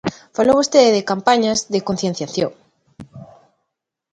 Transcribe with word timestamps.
Falou 0.35 0.57
vostede 0.59 0.89
de 0.97 1.07
campañas 1.11 1.59
de 1.73 1.83
concienciación. 1.87 2.51